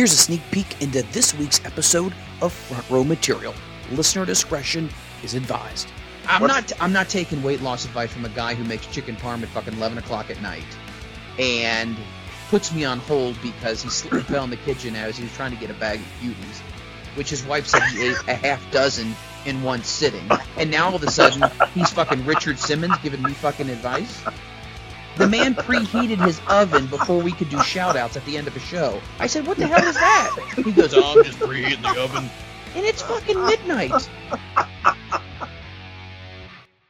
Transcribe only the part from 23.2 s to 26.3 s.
me fucking advice. The man preheated